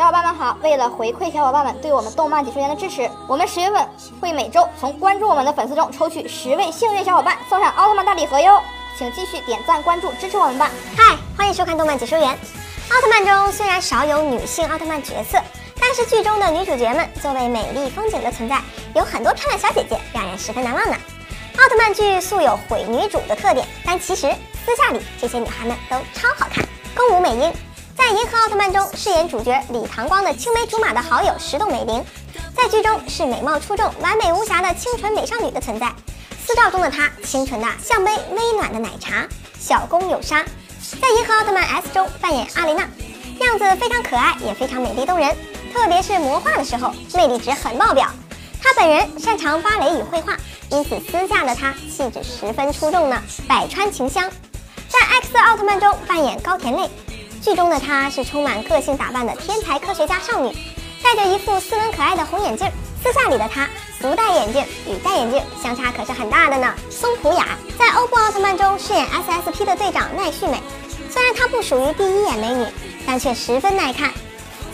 [0.00, 0.56] 小伙伴们好！
[0.62, 3.86] 为了回馈小伙伴们对我们动漫解说员的支持，我们十月份
[4.18, 8.62] 会每周从关注我们的粉丝中抽取十位幸运小伙伴，送上奥特曼大礼盒哟！
[8.96, 10.70] 请继续点赞关注支持我们吧！
[10.96, 12.30] 嗨，欢迎收看动漫解说员。
[12.30, 15.38] 奥特曼中虽然少有女性奥特曼角色，
[15.78, 18.58] 但是剧中的女主角们作为美丽风景的存在，
[18.94, 20.96] 有很多漂亮小姐姐，让人十分难忘呢。
[21.58, 26.66] 奥特曼剧素有毁女主的特点，但其实私下里这些女孩们都超好看。
[26.96, 27.52] 宫武美音
[28.00, 32.02] 在《银河奥特曼》中饰演主角李唐光的青梅竹马的好友石洞美玲，
[32.56, 35.92] 在剧中是美貌出众、完美无瑕的清纯美少女的存在。
[36.42, 39.28] 私照中的她清纯的像杯微暖的奶茶，
[39.58, 40.42] 小宫有纱。
[40.98, 42.88] 在《银河奥特曼 S》中扮演阿雷娜，
[43.40, 45.36] 样子非常可爱，也非常美丽动人，
[45.74, 48.08] 特别是魔化的时候，魅力值很爆表。
[48.62, 50.34] 她本人擅长芭蕾与绘画，
[50.70, 54.30] 因此私下的她气质十分出众呢，百川晴香。
[54.88, 56.88] 在《X 奥特曼》中扮演高田内。
[57.42, 60.54] 剧中的她是充满个性打扮的天才科学家少女，
[61.02, 62.70] 戴着一副斯文可爱的红眼镜。
[63.02, 63.66] 私下里的她，
[63.98, 66.74] 不戴眼镜与戴眼镜相差可是很大的呢。
[66.90, 70.60] 松浦雅在欧布奥特曼中饰演 SSP 的队长奈绪美，
[71.10, 72.66] 虽然她不属于第一眼美女，
[73.06, 74.12] 但却十分耐看。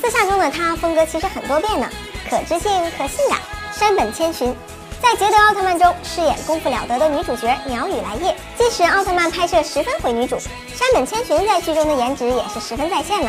[0.00, 1.88] 私下中的她风格其实很多变呢，
[2.30, 3.38] 可知性可性感，
[3.72, 4.54] 山本千寻。
[5.02, 8.36] 在捷德奥特曼中饰演功夫了得的女主角鸟羽来叶。
[8.56, 13.28] 即使奥特曼拍摄十分毁女主，山本千寻在剧中的颜值也是十分在线呢。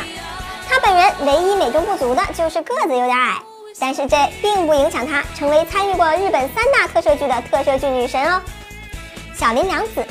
[0.69, 3.41] 她本人唯一美中不足的就是个子有点矮，
[3.79, 8.39] 但是这并不影响她成为参与过日本三大特摄剧的特摄剧女神哦。
[9.35, 10.05] 小林良子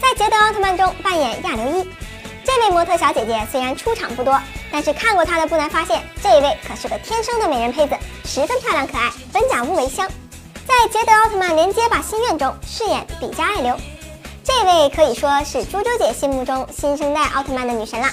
[0.00, 1.90] 在捷德奥特曼中扮演亚流一。
[2.42, 4.40] 这位模特小姐姐虽然出场不多，
[4.72, 10.08] 但是看过她的不难发现，这一位可是个天生的美人胚子，十分漂亮可爱，本甲乌为香。
[10.72, 13.76] 在捷德奥特曼连接吧心愿中饰演比加爱流，
[14.42, 18.10] 这位可以说是猪猪姐心目中新生代奥特曼的女神啦。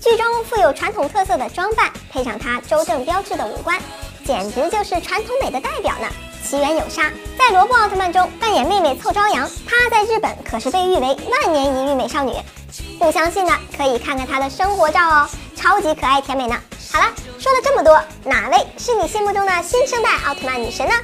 [0.00, 3.80] 剧中富有传统特色的装扮，配上她周正标志的五官，
[4.26, 6.06] 简直就是传统美的代表呢。
[6.44, 12.32] 奇缘有沙在罗布奥特曼中扮演妹妹凑朝阳，她在日本可是被誉为万年一遇美少女。
[12.98, 16.56] 不相信的可以看看她的生活照哦，超级可爱甜美呢。
[16.92, 17.06] 好了，
[17.38, 20.94] 说了这么多，哪位是你心目中的新生代奥特曼女神呢？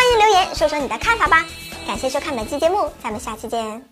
[0.00, 1.44] 欢迎留言说说你的看法吧！
[1.86, 3.90] 感谢收看本期节目，咱们下期见。